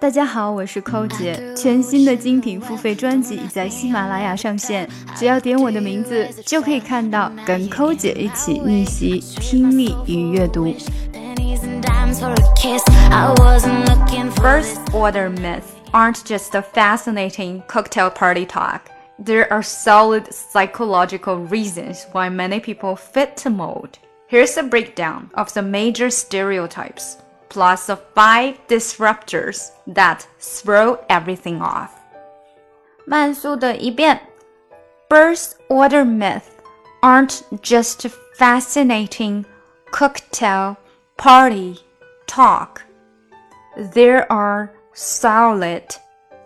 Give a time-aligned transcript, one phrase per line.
[0.00, 1.42] 大家好，我是寇姐。
[1.56, 10.72] 全新的精品付费专辑已在喜马拉雅上线，只要点我的名字就可以看到，跟寇姐一起逆袭听力与阅读。
[14.40, 18.82] Birth order myths aren't just a fascinating cocktail party talk.
[19.18, 23.98] There are solid psychological reasons why many people fit to mold.
[24.30, 27.16] Here's a breakdown of the major stereotypes
[27.49, 31.91] plus the five disruptors that throw everything off.
[33.05, 34.19] 慢速的一遍.
[35.09, 36.49] Birth order myths
[37.01, 39.45] aren't just fascinating
[39.91, 40.77] cocktail
[41.17, 41.79] party
[42.25, 42.81] talk.
[43.75, 45.83] There are solid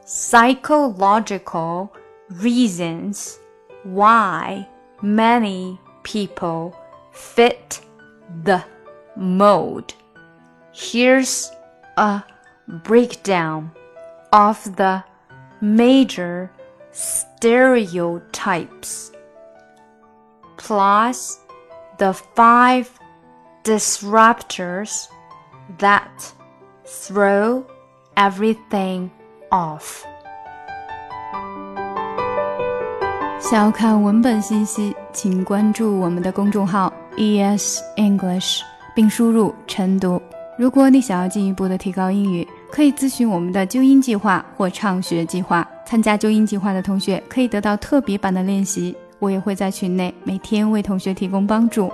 [0.06, 1.94] psychological
[2.30, 3.40] reasons
[3.84, 4.68] why
[5.02, 6.76] many people
[7.12, 7.80] fit
[8.44, 8.64] the
[9.16, 9.94] mold.
[10.72, 11.52] Here's
[11.98, 12.22] a
[12.84, 13.72] breakdown
[14.32, 15.04] of the
[15.62, 16.52] major
[16.92, 19.12] stereotypes
[20.58, 21.40] plus
[21.98, 22.88] the five
[23.64, 25.08] disruptors
[25.80, 26.34] that
[26.86, 27.64] throw
[28.16, 29.10] everything
[29.52, 30.04] off.
[33.40, 38.62] 想要看文本信息，请关注我们的公众号 ES English，
[38.94, 40.22] 并输入“晨读”。
[40.59, 45.67] 如果你想要进一步的提高英语，可以咨询我们的纠音计划或畅学计划。
[45.87, 51.91] 参加纠音计划的同学可以得到特别版的练习，我也会在群内每天为同学提供帮助。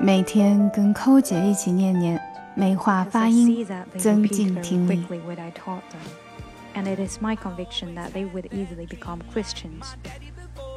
[0.00, 2.20] 每天跟寇姐一起念念，
[2.54, 3.64] 美化发音，
[3.96, 5.04] 增进听力。
[6.74, 9.94] And it is my conviction that they would easily become Christians.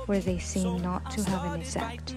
[0.06, 2.14] Where they seem not to have an effect.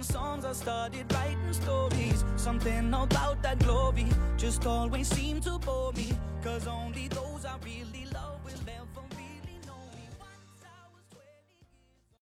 [2.37, 4.07] Something about that glory
[4.37, 7.45] just always seemed to bore me, cause only those